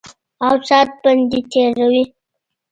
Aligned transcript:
او 0.45 0.55
سات 0.67 0.89
پرې 1.01 1.39
تېروي. 1.51 2.03